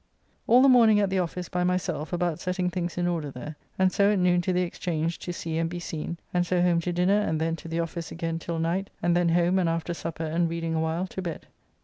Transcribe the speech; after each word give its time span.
All 0.47 0.63
the 0.63 0.67
morning 0.67 0.99
at 0.99 1.11
the 1.11 1.19
office 1.19 1.47
by 1.47 1.63
myself 1.63 2.11
about 2.11 2.39
setting 2.39 2.71
things 2.71 2.97
in 2.97 3.05
order 3.07 3.29
there, 3.29 3.55
and 3.77 3.91
so 3.91 4.09
at 4.11 4.17
noon 4.17 4.41
to 4.41 4.51
the 4.51 4.63
Exchange 4.63 5.19
to 5.19 5.31
see 5.31 5.57
and 5.59 5.69
be 5.69 5.79
seen, 5.79 6.17
and 6.33 6.43
so 6.43 6.59
home 6.59 6.81
to 6.81 6.91
dinner 6.91 7.19
and 7.19 7.39
then 7.39 7.55
to 7.57 7.67
the 7.67 7.79
office 7.79 8.11
again 8.11 8.39
till 8.39 8.57
night, 8.57 8.89
and 9.03 9.15
then 9.15 9.29
home 9.29 9.59
and 9.59 9.69
after 9.69 9.93
supper 9.93 10.25
and 10.25 10.49
reading 10.49 10.73
a 10.73 10.79
while 10.81 11.05
to 11.05 11.21
bed. 11.21 11.45